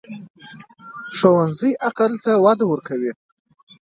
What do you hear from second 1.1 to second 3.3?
ښوونځی عقل ته وده ورکوي